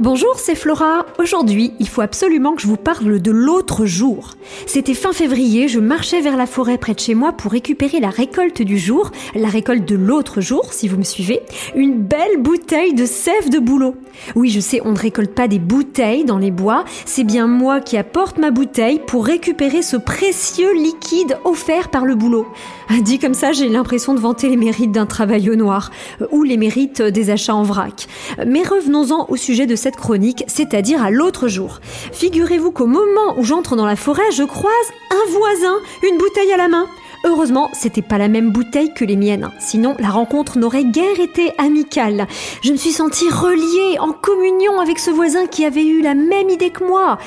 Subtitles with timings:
[0.00, 1.06] Bonjour, c'est Flora.
[1.20, 4.30] Aujourd'hui, il faut absolument que je vous parle de l'autre jour.
[4.66, 8.10] C'était fin février, je marchais vers la forêt près de chez moi pour récupérer la
[8.10, 11.42] récolte du jour, la récolte de l'autre jour, si vous me suivez,
[11.76, 13.94] une belle bouteille de sève de bouleau.
[14.34, 17.80] Oui, je sais, on ne récolte pas des bouteilles dans les bois, c'est bien moi
[17.80, 22.48] qui apporte ma bouteille pour récupérer ce précieux liquide offert par le boulot.
[23.02, 26.42] Dit comme ça, j'ai l'impression de vanter les mérites d'un travail au noir, euh, ou
[26.42, 28.06] les mérites des achats en vrac.
[28.46, 31.80] Mais revenons-en au sujet de cette chronique, c'est-à-dire à, l'autre jour.
[32.12, 34.72] Figurez-vous qu'au moment où j'entre dans la forêt, je croise
[35.10, 36.86] un voisin, une bouteille à la main.
[37.26, 41.52] Heureusement, c'était pas la même bouteille que les miennes, sinon la rencontre n'aurait guère été
[41.58, 42.26] amicale.
[42.62, 46.48] Je me suis sentie reliée, en communion avec ce voisin qui avait eu la même
[46.48, 47.18] idée que moi.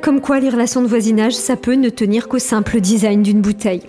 [0.00, 3.82] Comme quoi les relations de voisinage, ça peut ne tenir qu'au simple design d'une bouteille.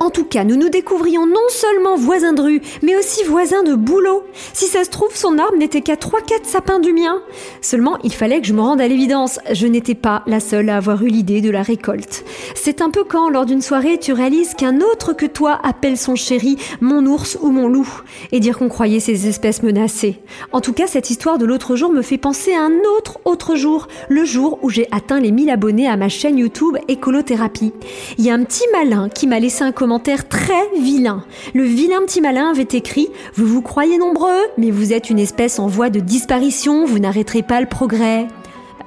[0.00, 3.74] En tout cas, nous nous découvrions non seulement voisins de rue, mais aussi voisins de
[3.74, 4.24] boulot.
[4.52, 7.22] Si ça se trouve, son arbre n'était qu'à 3-4 sapins du mien.
[7.60, 9.38] Seulement, il fallait que je me rende à l'évidence.
[9.52, 12.24] Je n'étais pas la seule à avoir eu l'idée de la récolte.
[12.54, 16.16] C'est un peu quand, lors d'une soirée, tu réalises qu'un autre que toi appelle son
[16.16, 17.88] chéri mon ours ou mon loup,
[18.32, 20.20] et dire qu'on croyait ces espèces menacées.
[20.52, 23.56] En tout cas, cette histoire de l'autre jour me fait penser à un autre autre
[23.56, 27.72] jour, le jour où j'ai atteint les 1000 abonnés à ma chaîne YouTube Écolothérapie.
[28.18, 31.24] Il y a un petit malin qui m'a laissé commentaire très vilain.
[31.54, 35.58] Le vilain petit malin avait écrit Vous vous croyez nombreux, mais vous êtes une espèce
[35.58, 38.26] en voie de disparition, vous n'arrêterez pas le progrès.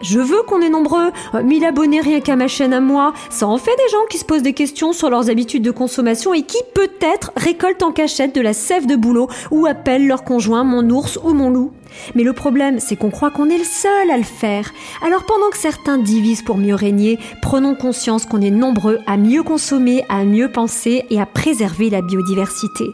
[0.01, 3.13] Je veux qu'on est nombreux, 1000 abonnés rien qu'à ma chaîne à moi.
[3.29, 6.33] Ça en fait des gens qui se posent des questions sur leurs habitudes de consommation
[6.33, 10.63] et qui peut-être récoltent en cachette de la sève de boulot ou appellent leur conjoint
[10.63, 11.71] mon ours ou mon loup.
[12.15, 14.71] Mais le problème, c'est qu'on croit qu'on est le seul à le faire.
[15.05, 19.41] Alors pendant que certains divisent pour mieux régner, prenons conscience qu'on est nombreux à mieux
[19.41, 22.85] consommer, à mieux penser et à préserver la biodiversité.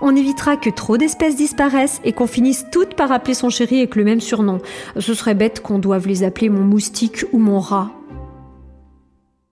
[0.00, 3.96] On évitera que trop d'espèces disparaissent et qu'on finisse toutes par appeler son chéri avec
[3.96, 4.60] le même surnom.
[4.98, 7.90] Ce serait bête qu'on doive les appeler mon moustique ou mon rat.